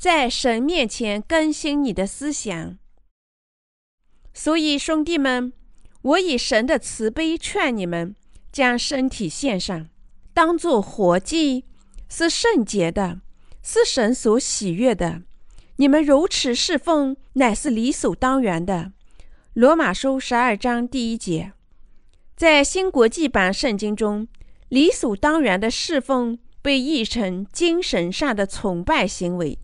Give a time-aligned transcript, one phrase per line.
[0.00, 2.78] 在神面前更新你的思想。
[4.32, 5.52] 所以，兄弟们，
[6.00, 8.16] 我以神的慈悲劝你们，
[8.50, 9.90] 将身体献上，
[10.32, 11.66] 当作活祭，
[12.08, 13.20] 是圣洁的，
[13.62, 15.20] 是神所喜悦的。
[15.76, 18.92] 你们如此侍奉，乃是理所当然的。
[19.52, 21.52] 罗马书十二章第一节，
[22.34, 24.26] 在新国际版圣经中，
[24.70, 29.58] 理所当然的侍奉被译成精神上的崇拜行为。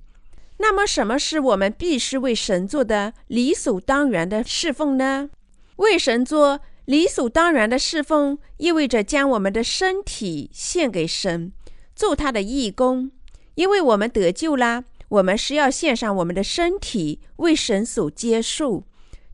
[0.59, 5.31] 那么，什么是我们必须为神做的理所当然的侍奉呢？
[5.77, 11.53] 为神做理所当然的侍奉，意味着将我们的身体献给神，
[11.95, 13.11] 做他的义工，
[13.57, 14.85] 因为我们得救啦。
[15.09, 18.85] 我们是要献上我们的身体为神所接受，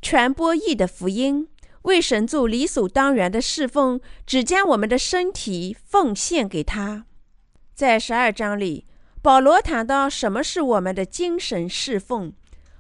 [0.03, 1.49] 传播义的福音，
[1.83, 7.07] 为神做理所当然的侍奉，只将我们的身体奉献给他。
[7.75, 8.85] 在十二章里，
[9.23, 12.33] 保罗谈到什么是我们的精神侍奉，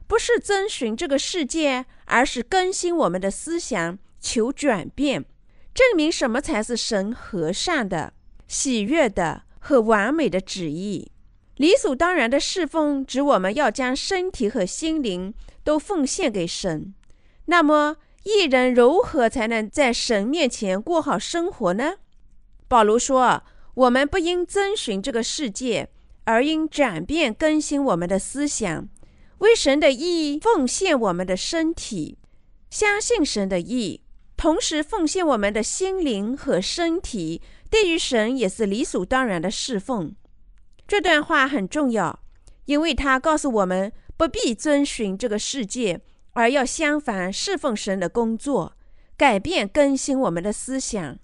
[0.09, 5.25] 不是遵循这个世界，而是更新我们的思想，求转变，
[5.73, 8.12] 证明什么才是神和善的、
[8.49, 11.12] 喜悦的和完美的旨意。
[11.59, 16.93] 理所当然的侍奉，指我们要将身体和心灵都奉献给神。
[17.45, 21.95] 那么，一人如何才能在神面前过好生活呢？
[22.67, 25.91] 保罗说：“我们不应遵循这个世界，
[26.25, 28.89] 而应转变更新我们的思想，
[29.39, 32.19] 为神的意奉献我们的身体，
[32.70, 34.03] 相信神的意，
[34.37, 37.43] 同时奉献我们的心灵和身体。
[37.69, 40.15] 对于神，也是理所当然的侍奉。”
[40.87, 42.20] 这段话很重要，
[42.67, 46.00] 因为它告诉我们不必遵循这个世界，
[46.33, 48.75] 而要相反侍奉神的工作，
[49.17, 51.19] 改变更新我们的思想。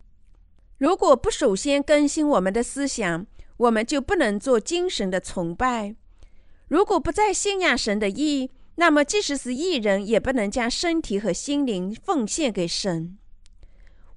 [0.79, 3.27] 如果不首先更新我们的思想，
[3.59, 5.95] 我们就不能做精神的崇拜。
[6.69, 13.19] 如果不再信仰神的意，那么即使是艺人，也不能将身体和心灵奉献给神。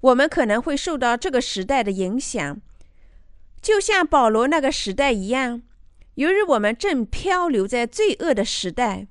[0.00, 2.60] 我们可能会受到这个时代的影响。
[3.60, 5.62] 就像保罗那个时代一样，
[6.16, 9.06] 由于我们正漂流在罪恶的时代，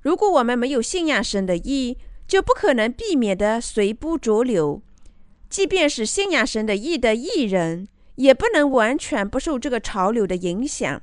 [0.00, 4.82] 如果我们没有信仰神的意，就不可能避免的随波逐流。
[5.48, 7.86] 即便是信仰神的意的艺人，
[8.16, 11.02] 也不能完全不受这个潮流的影响，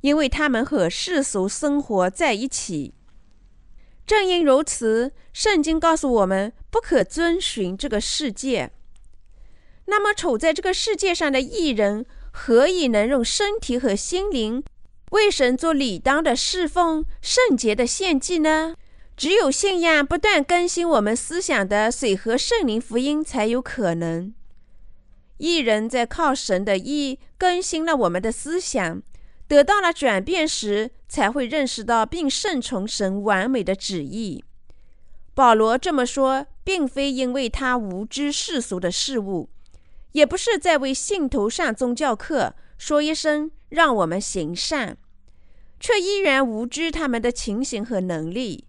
[0.00, 2.94] 因为他们和世俗生活在一起。
[4.06, 8.70] 正因如此，圣经告诉我们不可遵循这个世界。
[9.86, 12.06] 那么，处在这个世界上的艺人。
[12.36, 14.64] 何以能用身体和心灵
[15.12, 18.74] 为神做理当的侍奉、圣洁的献祭呢？
[19.16, 24.34] 只有信仰不断更新我们思想的水和圣灵福音才有可能。
[25.38, 29.02] 一人在靠神的意更新了我们的思想，
[29.48, 34.44] 得到了转变时，才会认识到并顺从神完美的旨意。
[35.34, 39.50] 保罗这么说，并非因为他无知世俗的事物。
[40.12, 44.96] 也不是在为信徒上宗教课，说一声让我们行善，
[45.80, 48.68] 却依然无知他们的情形和能力。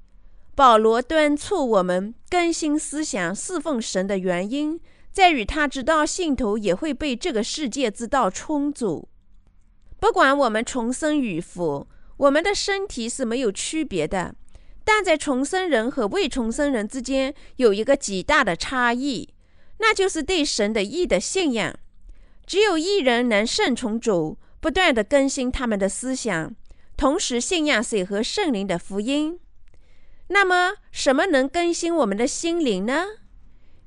[0.56, 4.80] 保罗敦促我们更新思想、侍奉神的原因，
[5.16, 9.08] 在于他知道信徒也会被这个世界之道冲走。
[9.98, 11.88] 不管我们重生与否，
[12.18, 14.36] 我们的身体是没有区别的，
[14.84, 19.30] 但在重生人和未重生人之间有一个极大的差异。
[19.78, 21.74] 那就是对神的义的信仰。
[22.46, 26.54] 只有一人能顺从主，不断的更新他们的思想，
[26.98, 29.40] 同时信仰水和圣灵的福音。
[30.28, 33.06] 那么，什么能更新我们的心灵呢？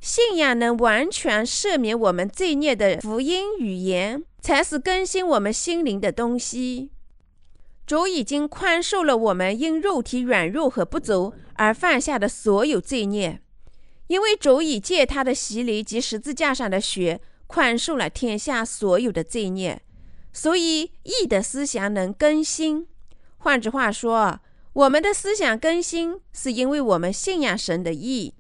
[0.01, 6.91] 信仰能完全赦免我们罪孽的福音语言，才是更新我们心灵的东西。
[7.87, 13.41] 主已经宽恕了我们因肉体软弱和不足而犯下的所有罪孽。
[14.09, 19.83] 因为主已借他的洗礼及十字架上的血宽恕了天下所有的罪孽，
[20.33, 22.87] 所以义的思想能更新。
[23.39, 24.41] 换句话说，
[24.73, 28.35] 我们的思想更新是因为我们信仰神的义。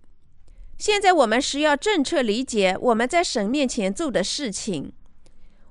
[0.79, 4.93] 现在我们需要正确理解我们在神面前做的事情。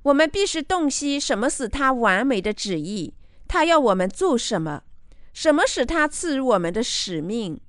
[0.04, 3.13] 我们必须洞悉什么是他完美的旨意，
[3.48, 4.83] 他要我们做什么，
[5.33, 7.59] 什么是他赐予我们的使命。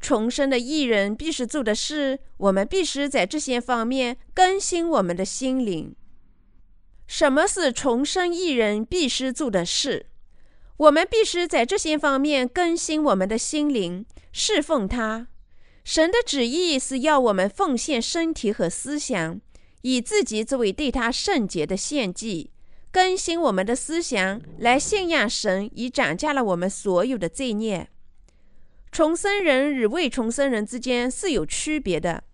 [0.00, 5.96] 重生的艺人必须做的事，我们必须在这些方面更新我们的心灵。
[7.06, 10.06] 什么是重生艺人必须做的事？
[10.76, 15.28] 我们必须在这些方面更新我们的心灵，侍奉他。
[15.84, 19.38] 神的旨意是要我们奉献身体和思想，
[19.82, 22.50] 以自己作为对他圣洁的献祭，
[22.90, 27.88] 更新我们的思想，来信仰神，以涨价了我们所有的罪孽。
[28.90, 32.24] 重生人与未重生人之间是有区别的，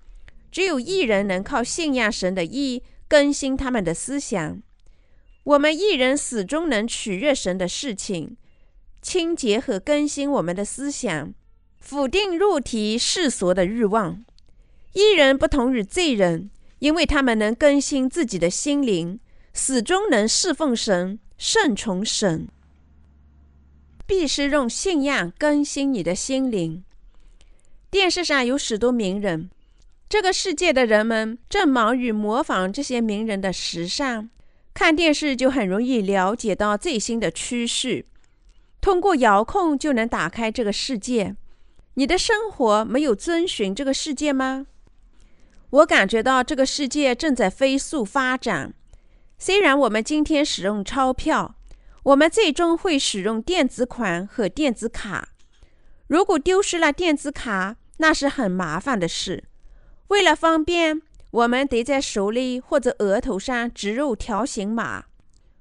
[0.53, 4.63] 只有一人能靠信仰神的意更新他们的思想。
[5.43, 8.37] 我们一人始终能取悦神的事情，
[9.03, 11.35] 清洁和更新我们的思想，
[11.81, 14.25] 否定肉体世俗的欲望。
[14.93, 19.19] 一人不同于罪人，因为他们能更新自己的心灵，
[19.53, 22.49] 始终能侍奉神、顺从神。
[24.07, 26.85] 必须用信仰更新你的心灵。
[27.91, 29.51] 电视上有许多名人，
[30.09, 34.29] 这个世界的人们正忙于模仿这些名人的时尚。
[34.75, 38.07] 看电视就很容易了解到最新的趋势，
[38.81, 41.37] 通过遥控就能打开这个世界。
[41.95, 44.67] 你的生活没有遵循这个世界吗？
[45.71, 48.75] 我感觉到这个世界正在飞速发展。
[49.39, 51.57] 虽然我们今天使用钞票。
[52.05, 55.29] 我们最终会使用电子款和电子卡。
[56.07, 59.45] 如果丢失了电子卡，那是很麻烦的事。
[60.09, 65.05] 为了方便，我们得在手里或者额头上植入条形码。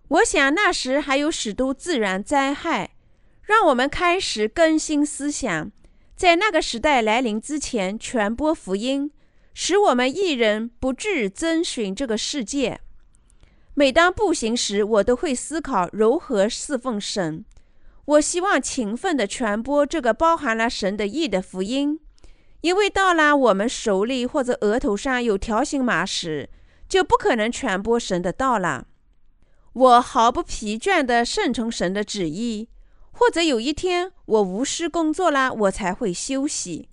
[0.07, 2.91] 我想那时还有许多自然灾害。
[3.41, 5.69] 让我们开始更新思想，
[6.19, 9.09] 在那个时代来临之前传播福音，
[9.53, 12.81] 使我们一人不至遵循这个世界。
[13.73, 17.45] 每当步行时，我都会思考如何侍奉神。
[18.03, 21.97] 我希望勤奋地传播这个包含了神的意的福音，
[22.59, 26.49] 因为到了我们手里或者额头上有条形码时，
[26.89, 28.87] 就不可能传播神的道了。
[29.71, 32.67] 我毫不疲倦地顺从神的旨意，
[33.19, 36.87] 或者有一天我无事工作了，我才会休息。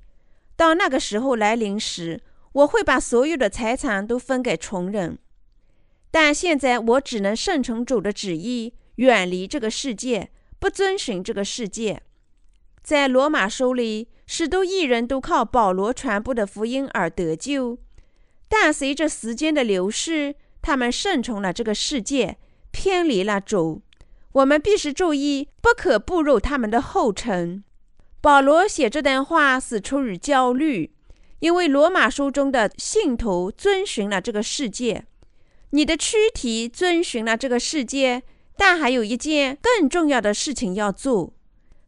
[0.57, 2.21] 到那个时候来临时，
[2.51, 5.21] 我会把所有的财产都分给穷人。
[6.11, 12.03] 但现在我只能顺从主的旨意，远离这个世界，不遵循这个世界。
[12.83, 17.79] 在罗马书里，许多艺人都靠保罗传播的福音而得救，
[18.49, 22.37] 但随着时间的流逝，他们顺从了这个世界，
[22.73, 23.83] 偏离了主。
[24.37, 27.65] 我们必须注意，不可步入他们的后尘。
[28.21, 30.93] 保罗写这段话是出于焦虑，
[31.39, 35.07] 因为罗马书中的信徒遵循了这个世界。
[35.71, 38.25] 你的躯体遵循了这个世界，
[38.59, 41.33] 但还有一件更重要的事情要做：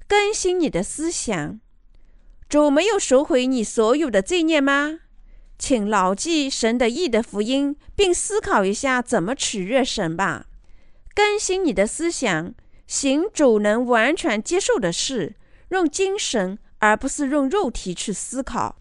[0.06, 1.60] 更新你的思想。
[2.48, 5.00] 主没有收回你所有的罪孽吗？
[5.58, 10.46] 请牢记神的义的福音，并思考一下怎么取悦神吧。
[11.18, 12.54] 更新你的思想，
[12.86, 15.34] 行主能完全接受的事，
[15.70, 18.76] 用精神而不是用肉体去思考。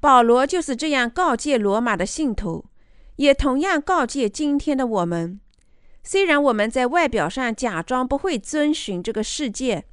[0.00, 2.64] 保罗就是这样告诫罗马的信徒。
[3.14, 5.38] 也同样告诫今天的我们：
[6.02, 9.84] 虽然我们在外表上假装不会遵循这个世界，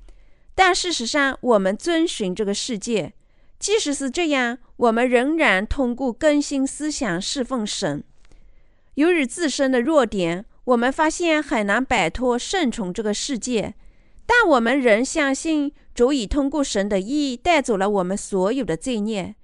[0.56, 3.13] 但事实上我们遵循这个世界。
[3.59, 8.03] 即使是这样，我们仍然通过更新思想侍奉神。
[8.95, 13.73] 由于自身的弱点，我们发现很难摆脱顺从这个世界，
[14.25, 19.35] 但我们仍相信主已通过神的意带走了我们所有的罪孽。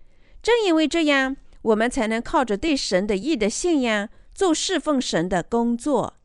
[0.41, 1.35] 正因为这样。
[1.63, 6.15] 我们才能靠着对神的义的信仰做侍奉神的工作。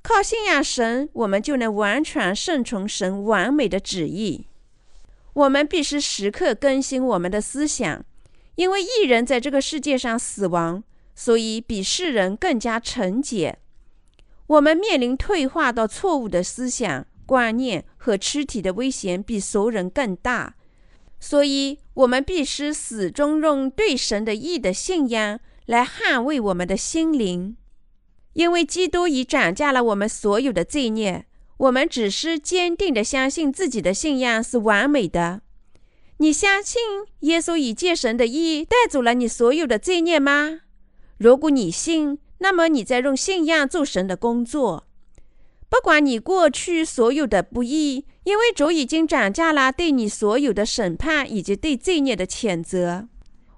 [0.00, 4.46] 靠信仰神，我们就能完全顺从神完美的旨意。
[5.34, 8.02] 我们必须时刻更新我们的思想，
[8.54, 10.82] 因为一人在这个世界上死亡，
[11.14, 13.58] 所以比世人更加纯洁。
[14.48, 20.56] 我们面临退化到错误的思想观念和躯体的危险，比熟人更大。
[21.20, 27.56] 所以，我们必须始终用对神的义的信仰来捍卫我们的心灵，
[28.32, 31.26] 因为基督已涨价了我们所有的罪孽。
[31.58, 35.42] 我们只是坚定地相信自己的信仰是完美的。
[36.18, 36.80] 你相信
[37.20, 40.60] 耶稣已借神的义带走了你所有的罪孽吗？
[41.18, 44.86] 如果你信，那么你在用信仰做神的工作。
[45.68, 53.06] 不管你过去所有的不义，因为主已经涨价了对你所有的审判以及对罪孽的谴责，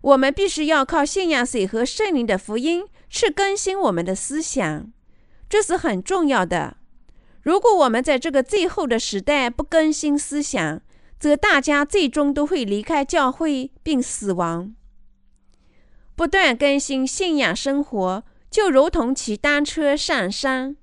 [0.00, 4.90] 我们必须要靠信仰水和圣灵的福音去更新我们的思想，
[5.48, 6.78] 这是很重要的。
[7.42, 10.82] 如果我们在这个最后的时代不更新思想，
[11.18, 14.74] 则大家最终都会离开教会并死亡。
[16.16, 20.76] 不断更新信仰生活，就如同骑单车上山。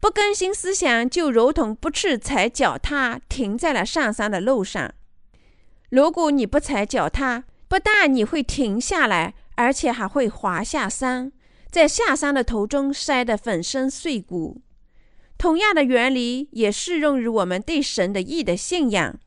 [0.00, 4.92] 不更新思想，就如同不去踩脚踏，停在了上山的路上。
[5.88, 11.32] 如果你不踩脚踏，不但你会停下来，而且还会滑下山，
[11.70, 14.60] 在下山的途中摔得粉身碎骨。
[15.38, 19.18] 同样的原理也适用于我们对神的义的信仰。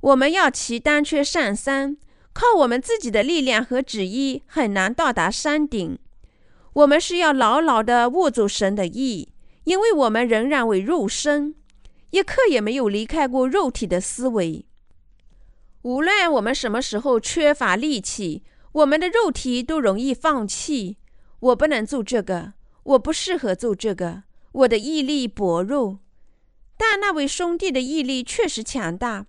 [0.00, 1.96] 我们要骑单车上山，
[2.32, 5.98] 靠我们自己的力量和旨意很难到达山顶。
[6.74, 9.32] 我们是要牢牢地握住神的意，
[9.64, 11.54] 因为我们仍然为肉身，
[12.10, 14.64] 一刻也没有离开过肉体的思维。
[15.82, 20.98] 无论我们什么时候缺乏力气，我们的肉体都容易放弃。
[21.40, 26.00] 我不能做这个，我不适合做这个，我的毅力薄弱。
[26.76, 29.26] 但那位兄弟的毅力确实强大，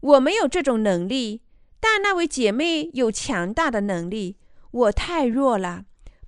[0.00, 1.42] 我没有这种能力。
[1.80, 4.36] 但那位姐妹有强大的能力，
[4.70, 5.84] 我太弱了。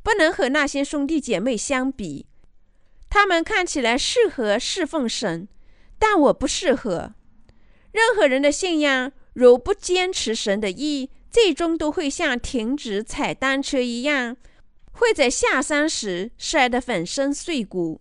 [0.09, 2.25] 不能和那些兄弟姐妹相比，
[3.11, 5.47] 他们看起来适合侍奉神，
[5.99, 7.13] 但我不适合。
[7.93, 14.39] 任何人的信仰，如不坚持神的意，最终都会像停止踩单车一样，
[14.93, 18.01] 会在下山时摔得粉身碎骨。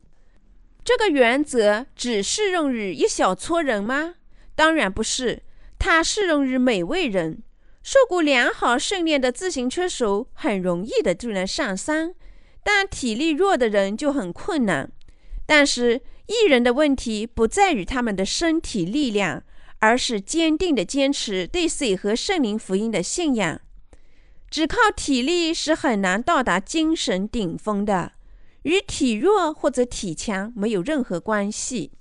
[0.85, 4.15] 这个原则只适用于一小撮人吗？
[4.55, 5.43] 当然不是，
[5.77, 7.43] 它适用于每位人。
[7.87, 12.13] 受过良好训练的自行车手很容易的就能上山，
[12.61, 14.91] 但体力弱的人就很困难。
[15.45, 19.41] 但是艺人的问题不在于他们的身体力量，
[19.79, 23.61] 而是坚定的坚持对水和圣灵福音的信仰。
[24.51, 28.11] 只靠体力是很难到达精神顶峰的，
[28.63, 31.93] 与体弱或者体强没有任何关系。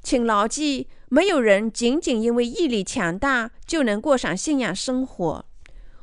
[0.00, 0.86] 请牢记。
[1.14, 5.44] 没有人仅仅因为毅力强大就能过上信仰生活。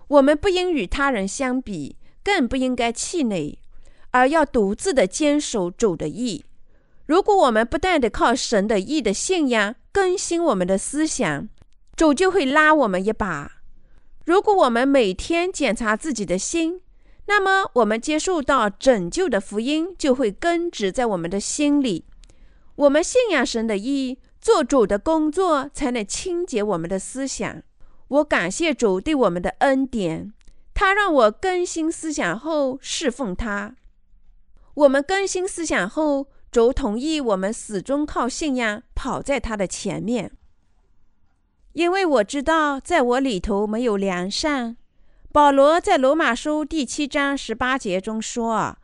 [0.07, 3.59] 我们不应与他人相比，更不应该气馁，
[4.11, 6.45] 而要独自的坚守主的意。
[7.07, 11.49] 如果我们不断的靠神的意的信仰更新我们的思想，
[11.97, 13.51] 主就会拉我们一把。
[14.23, 16.79] 如果我们每天检查自己的心，
[17.25, 22.05] 那么我们接受到拯救的福音就会根植在我们的心里。
[22.75, 24.17] 我们信仰神的意。
[24.41, 27.61] 做主的工作才能清洁我们的思想。
[28.07, 30.33] 我感谢主对我们的恩典，
[30.73, 33.75] 他让我更新思想后侍奉他。
[34.73, 40.31] 我们更新思想后，主同意我们始终靠信仰跑在他的前面。
[41.73, 44.75] 因为我知道在我里头没有良善。
[45.31, 48.77] 保罗在罗马书第七章十八节中说：“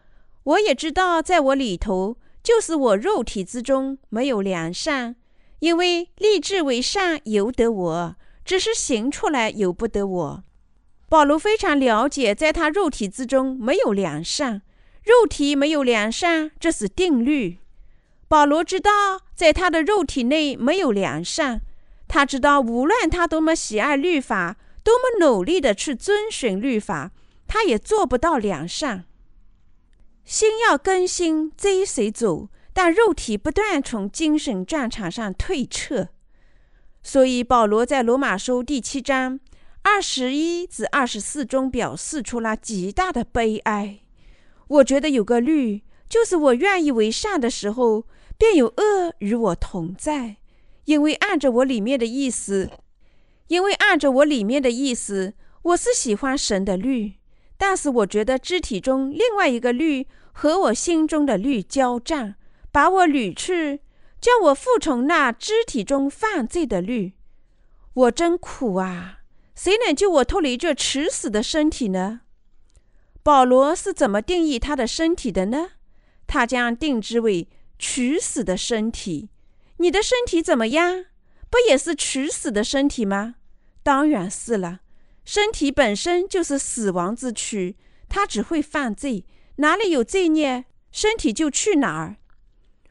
[0.44, 5.18] 我也知道在我里头，就是我肉体之中没有良善。”
[5.60, 10.44] 因为立志为善由得我，只是行出来由不得我。
[11.10, 14.62] 保罗非常了解，在他肉体之中没有良善，
[15.04, 17.60] 肉体没有良善，这是定律。
[18.28, 18.92] 保罗知道，
[19.34, 21.62] 在他的肉体内没有良善，
[22.08, 27.12] 他知道，无论他多么喜爱律法，多么努力的去遵循律法，
[27.48, 29.06] 他也做不到良善。
[30.26, 32.50] 心要更新，追随主。
[32.78, 36.10] 但肉体不断从精神战场上退撤，
[37.02, 39.40] 所以保罗在罗马书第七章
[39.82, 44.02] 二十一至二十四中表示出了极大的悲哀。
[44.68, 48.06] 我觉得有个律，就是我愿意为善的时候，
[48.38, 50.38] 便有恶与我同在，
[50.86, 52.70] 因为按着我里面的意思，
[53.48, 57.14] 因为按着我里面的意思，我是喜欢神的律，
[57.58, 62.36] 但是我觉得肢体中另外一个律和我心中的律交战。
[62.78, 63.82] 把我掳去，
[64.22, 67.14] 叫我服从那肢体中犯罪的律，
[67.96, 69.22] 我真苦啊！
[69.56, 72.22] 谁能救我脱离这迟死的身体呢？
[73.24, 75.72] 保罗是怎么定义他的身体的呢？
[76.28, 79.32] 他将定之为取死的身体。
[79.78, 81.06] 你的身体怎么样？
[81.50, 83.38] 不也是取死的身体吗？
[83.82, 84.82] 当然是了。
[85.26, 87.76] 身体本身就是死亡之躯，
[88.08, 92.18] 它只会犯罪，哪里有罪孽，身体就去哪儿。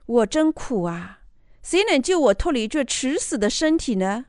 [0.06, 1.20] 我真苦啊！
[1.62, 4.26] 谁能救我脱离这迟死的身体呢？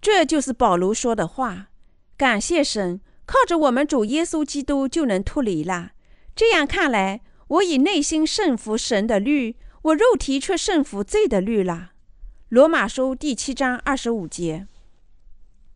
[0.00, 1.68] 这就是保罗说的话。
[2.16, 5.92] 感谢神，靠着我们主耶稣基督就能脱离了。
[6.34, 11.92] 这样看来，我以内心胜服神的律，我肉体却胜服罪的律了。
[12.48, 14.66] 罗马书第七章二十五节，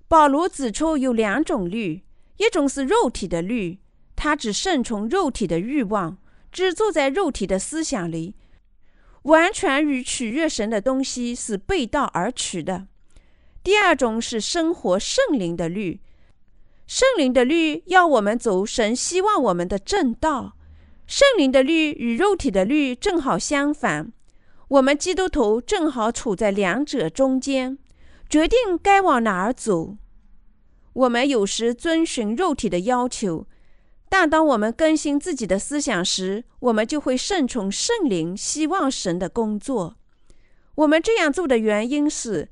[0.09, 2.03] 保罗指出有两种律，
[2.39, 3.79] 一种是肉体的律，
[4.17, 6.19] 他只顺从肉体的欲望，
[6.51, 8.35] 只坐在肉体的思想里。
[9.23, 12.87] 完全与取悦神的东西是背道而驰的。
[13.63, 16.01] 第二种是生活圣灵的律，
[16.87, 20.57] 圣灵的律要我们走神希望我们的正道。
[21.07, 24.13] 圣灵的律与肉体的律正好相反，
[24.69, 27.79] 我们基督徒正好处在两者中间，
[28.29, 29.97] 决定该往哪儿走。
[30.95, 33.47] 我们有时遵循肉体的要求，
[34.13, 39.97] 但当我们更新自己的思想时，我们就会顺从圣灵，希望神的工作。
[40.75, 42.51] 我们这样做的原因是，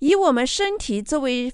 [0.00, 1.52] 以我们身体作为，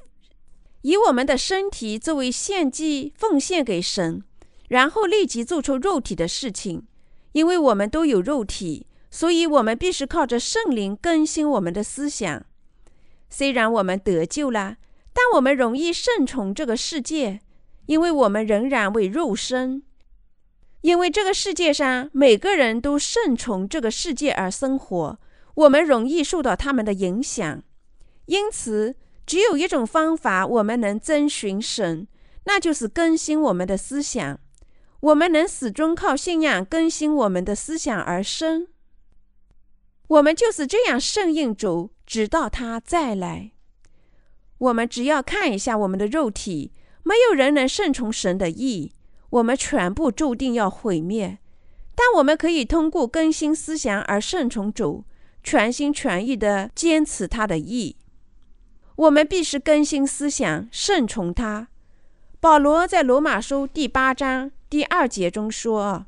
[0.80, 4.22] 以我们的身体作为献祭奉献给神，
[4.68, 6.86] 然后立即做出肉体的事情。
[7.32, 12.42] 因为我们都有肉体，所以我们必须靠着圣灵更新我们的思想。
[13.28, 14.78] 虽然我们得救了，
[15.12, 17.42] 但我们容易顺从这个世界。
[17.86, 19.82] 因为我们仍然为肉身，
[20.82, 25.18] 因为这个世界上每个人都顺从这个世界而生活，
[25.54, 27.62] 我们容易受到他们的影响。
[28.26, 28.94] 因此，
[29.26, 32.06] 只有一种方法我们能遵循神，
[32.44, 34.38] 那就是更新我们的思想。
[35.00, 38.68] 我们能始终靠信仰更新我们的思想而生。
[40.06, 43.50] 我们就是这样顺应主，直到他再来。
[44.58, 46.70] 我们只要看一下我们的肉体。
[47.02, 48.92] 没有人能顺从神的意，
[49.30, 51.38] 我们全部注定要毁灭。
[51.94, 55.04] 但我们可以通过更新思想而顺从主，
[55.42, 57.96] 全心全意地坚持他的意。
[58.96, 61.68] 我们必须更新思想，顺从他。
[62.40, 66.06] 保罗在罗马书第八章第二节中说：“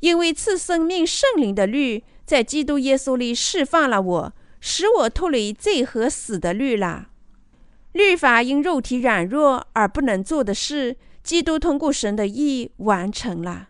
[0.00, 7.08] 因为赐生命圣灵的律，在基督耶稣里释放了我，使我脱离罪和死的律了。”
[7.92, 13.68] 律法因肉体软弱而不能做的事，基督通过神的意完成了。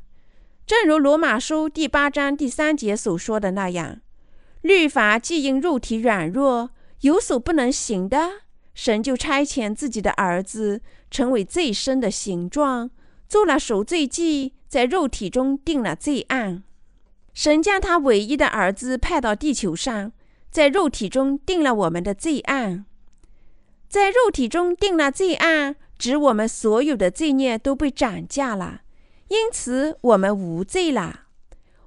[0.66, 4.00] 正如罗马书第八章第三节所说的那样，
[4.60, 8.42] 律法既因肉体软弱有所不能行的，
[8.74, 12.90] 神就差遣自己的儿子成为最深的形状，
[13.26, 16.62] 做了赎罪祭，在肉体中定了罪案。
[17.32, 20.12] 神将他唯一的儿子派到地球上，
[20.50, 22.84] 在肉体中定了我们的罪案。
[23.90, 28.82] 在肉体中定了罪案，指我们所有的罪孽都被斩价了，
[29.26, 31.22] 因此我们无罪了。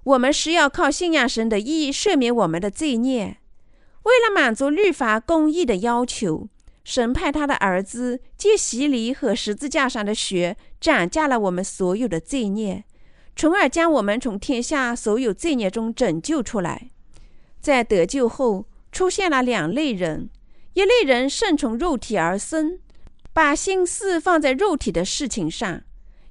[0.04, 3.38] 我们是要靠信仰神的义赦免我们的罪孽。
[4.04, 6.50] 为了满足律法公义的要求，
[6.84, 12.84] 神派他的儿子借洗礼和十字架上的血斩价了我们所有的罪孽，
[13.34, 16.90] 从而将我们从天下所有罪孽中拯救出来。
[17.62, 20.30] 在得救后，出现了两类人。
[20.74, 22.80] 一类人顺从肉体而生，
[23.32, 25.82] 把心思放在肉体的事情上；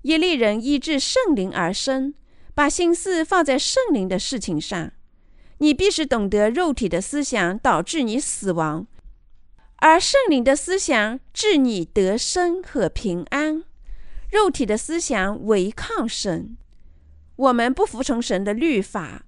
[0.02, 2.14] 一类人依致圣灵而生，
[2.54, 4.92] 把心思放在圣灵的事情上。
[5.58, 8.86] 你必须懂得，肉体的思想导致你死亡，
[9.76, 13.62] 而圣灵的思想致你得生和平安。
[14.28, 16.56] 肉体的思想违抗神，
[17.36, 19.24] 我们不服从神的律法，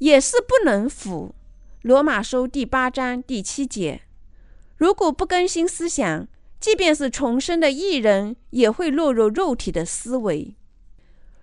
[0.00, 1.34] 也是不能服。
[1.80, 4.02] 罗马书第八章第七节。
[4.80, 6.26] 如果不更新思想，
[6.58, 10.56] 即便是重生的艺人，也会落入肉体的思维。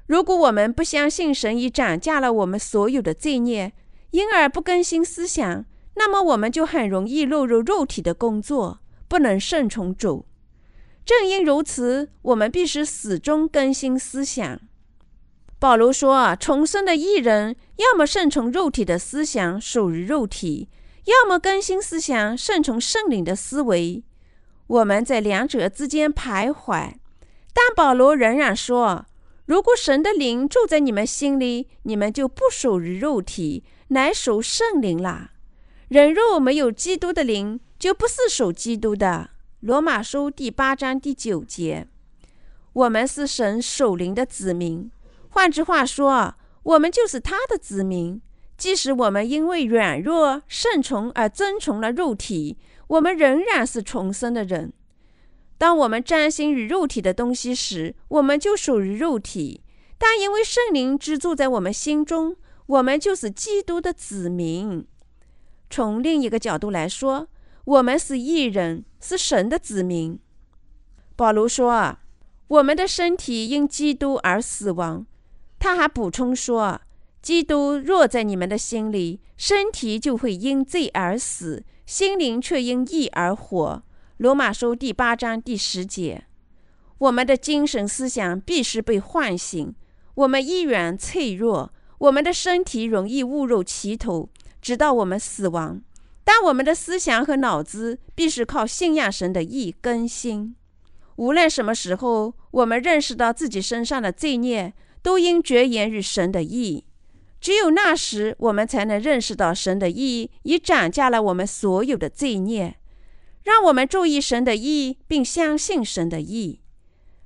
[0.08, 3.73] 如果我们不相信神已涨价了我们所有的罪孽，
[4.10, 5.65] 因而不更新思想，
[5.97, 10.26] 那么我们就很容易落入肉体的工作，不能顺从主。
[11.06, 14.60] 正因如此，我们必须始终更新思想。
[15.60, 20.69] 保罗说：“重生的艺人，要么顺从肉体的思想，属于肉体。”
[21.07, 24.03] 要么更新思想，顺从圣灵的思维，
[24.67, 26.95] 我们在两者之间徘徊。
[27.53, 29.05] 但保罗仍然说
[29.47, 35.31] ：“如果神的灵住在你们心里，你们就不属于肉体，乃属圣灵了。
[35.87, 39.29] 人若没有基督的灵，就不是属基督的。”
[39.61, 41.87] 罗马书第八章第九节。
[42.73, 44.91] 我们是神守灵的子民，
[45.29, 48.21] 换句话说，我们就是他的子民。
[48.57, 54.73] 即使我们因为软弱顺从而遵从了肉体，我们仍然是重生的人。
[55.59, 59.61] 当我们专心于肉体的东西时，我们就属于肉体；
[59.99, 64.87] 但因为圣灵居住在我们心中，我们就是基督的子民。
[65.69, 67.27] 从另一个角度来说，
[67.65, 70.19] 我们是异人，是神的子民。
[71.15, 71.99] 保罗说：“啊，
[72.47, 75.05] 我们的身体因基督而死亡。”
[75.59, 76.81] 他还补充说。
[77.27, 83.83] 基督若在你们的心里，身体就会因罪而死，心灵却因义而活。
[84.15, 86.23] 罗马书第八章第十节。
[86.99, 89.75] 我们的精神思想必须被唤醒。
[90.15, 94.29] 我们依然脆弱，我们的身体容易误入歧途，
[94.61, 95.81] 直到我们死亡。
[96.23, 100.55] 但我们的思想和脑子必须靠信仰神的义更新。
[101.17, 106.85] 无论什么时候，我们认识到自己身上的罪孽，都应绝言于神的义。
[107.39, 112.78] 只有那时，我们才能认识到神的意已涨价了我们所有的罪孽。
[113.43, 116.62] 让我们注意神的意，并相信神的意。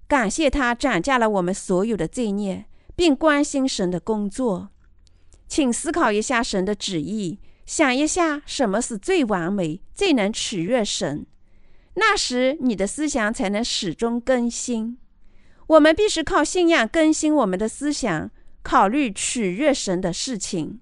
[0.08, 4.70] 感谢他涨价了我们所有的罪孽，并关心神的工作。
[5.48, 11.26] 请思考一下神的旨意，想一下什么是最完美、最能取悦神。
[11.96, 14.98] 那时你的思想才能始终更新。
[15.68, 18.30] 我们必须靠信仰更新我们的思想，
[18.64, 20.80] 考虑取悦神的事情。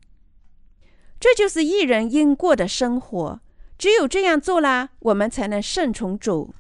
[1.20, 3.40] 这就是一人应过的生活。
[3.78, 6.54] 只有这样做了，我们才能顺从主，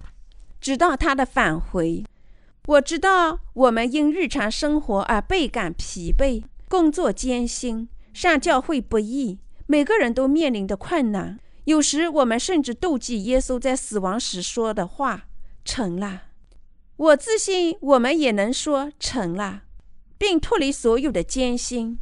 [0.61, 2.05] 直到他的返回。
[2.65, 11.39] 我知道我们因日常生活而倍感疲惫，工作艰辛，上教会不易，每个人都面临的困难。
[11.65, 15.27] 有时我们甚至妒忌耶稣在死亡时说的话
[15.65, 16.23] ：“成了。”
[16.95, 19.63] 我自信我们也能说成了，
[20.19, 21.97] 并脱离所有的艰辛。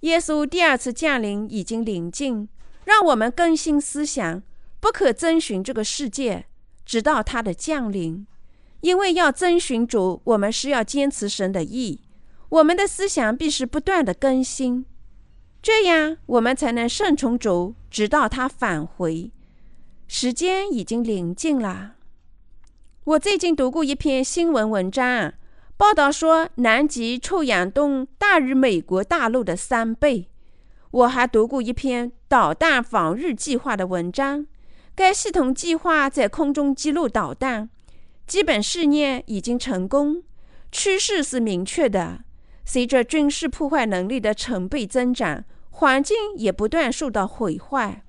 [0.00, 2.46] 耶稣第二次降临已经临近。
[2.84, 4.42] 让我们更新思想，
[4.78, 6.46] 不可遵循这个世界，
[6.84, 8.24] 直到它的降临。
[8.80, 12.02] 因为要遵循主，我们是要坚持神的意。
[12.48, 14.86] 我们的思想必须不断的更新，
[15.60, 19.32] 这样我们才能顺从主，直到他返回。
[20.06, 21.96] 时间已经临近了。
[23.02, 25.34] 我最近读过一篇新闻文章，
[25.78, 30.30] 报道说南极臭氧洞大于美国大陆的三倍。
[30.90, 34.46] 我还读过一篇导弹防御计划的文章，
[34.94, 37.68] 该系统计划在空中击落导弹，
[38.26, 40.22] 基本试验已经成功，
[40.72, 42.20] 趋势是明确的。
[42.64, 48.02] 随着军事破坏能力的成倍增长，环境也不断受到毁坏。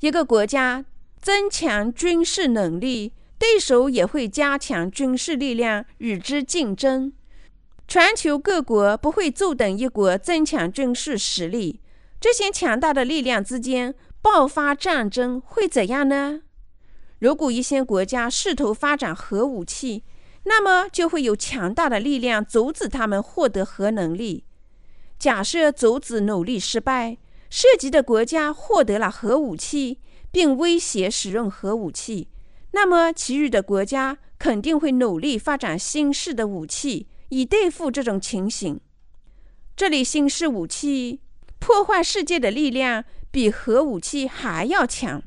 [0.00, 0.84] 一个国家
[1.22, 7.12] 增强军事能力，对手也会加强军事力量与之竞争。
[7.86, 11.80] 全球各国不会坐等一国增强军事实力。
[12.20, 16.40] 这些强大的力量之间爆发战争会怎样呢？
[17.18, 20.04] 如果一些国家试图发展核武器，
[20.44, 24.44] 那么就会有强大的力量阻止他们获得核能力。
[25.18, 27.18] 假设阻止努力失败，
[27.50, 32.28] 涉及的国家获得了核武器，并威胁使用核武器，
[32.74, 38.78] 那么其余的国家肯定会努力发展新式的武器，以对付这种情形。
[39.74, 41.20] 这里新式武器。
[41.60, 45.22] 破坏世界的力量比核武器还要强。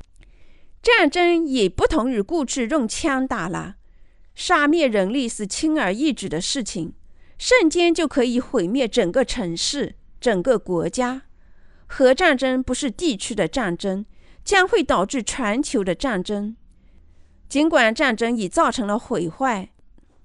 [0.80, 3.74] 战争也不同于过去用枪打了，
[4.36, 6.92] 杀灭人力是轻而易举的事情，
[7.38, 11.22] 瞬间就可以毁灭整个城市、整个国家。
[11.88, 14.06] 核战争不是地区的战争，
[14.44, 16.54] 将会导致全球的战争。
[17.48, 19.70] 尽管战争已造成了毁坏，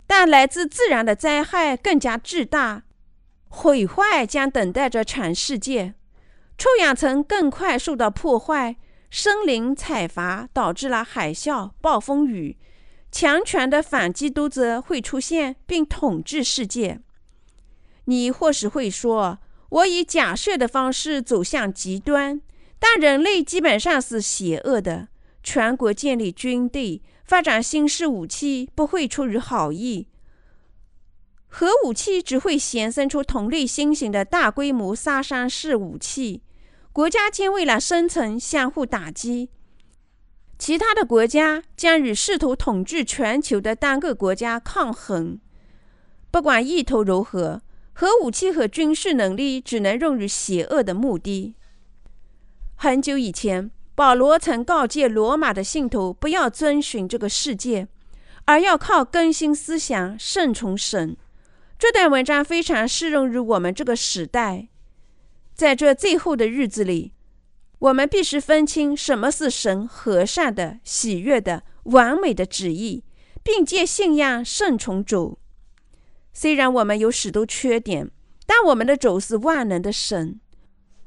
[0.05, 2.83] 但来自自然的灾害更加巨大，
[3.47, 5.93] 毁坏将等待着全世界。
[6.57, 8.75] 臭氧层更快受到破坏，
[9.09, 12.57] 森林采伐导致了海啸、暴风雨，
[13.11, 16.99] 强权的反基督者会出现并统治世界。
[18.05, 22.41] 你或许会说，我以假设的方式走向极端，
[22.77, 25.07] 但人类基本上是邪恶的。
[25.41, 30.07] 全国建立军队、发展新式武器不会出于好意，
[31.47, 36.43] 核武器只会衍生出同类新型的大规模杀伤式武器。
[36.91, 39.49] 国家间为了生存相互打击，
[40.59, 45.39] 其他的国家将与试图统治全球的单个国家抗衡。
[46.29, 51.55] 不管意图如何，核武器和军事能力只能用于邪恶的目的。
[52.75, 57.87] 很久以前，保罗曾告诫罗马的信徒不要遵循这个世界，
[58.45, 61.15] 而要靠更新思想、顺从神。
[61.77, 64.69] 这段文章非常适用于我们这个时代。
[65.53, 67.13] 在这最后的日子里，
[67.77, 73.03] 我们必须分清什么是神和善的、喜悦的、完美的旨意，
[73.43, 75.37] 并借信仰顺从主。
[76.33, 78.09] 虽然我们有许多缺点，
[78.47, 80.39] 但我们的主是万能的神。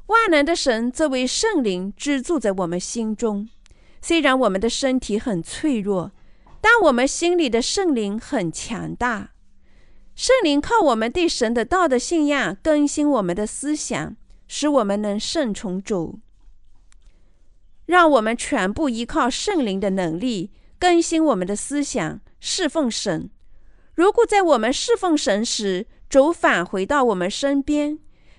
[0.06, 3.48] 万能的神作为圣灵居住在我们心中。
[4.00, 6.12] 虽然我们的身体很脆弱，
[6.60, 9.30] 但我们心里的圣灵很强大。
[10.14, 14.16] 圣灵靠我们对神的道的信仰更新我们的思想。
[14.48, 16.20] 使我们能顺从主，
[17.86, 23.28] 让我们全部依靠圣灵的能力更新我们的思想，侍奉神。
[23.96, 27.98] 如果在我们侍奉神时，主返回到我们身边，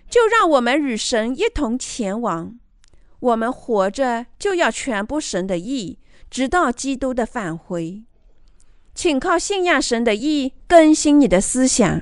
[0.09, 2.57] 就让我们与神一同前往。
[3.19, 5.97] 我们活着就要传播神的意，
[6.29, 8.03] 直到基督的返回。
[8.93, 12.01] 请靠信仰神的意更新你的思想。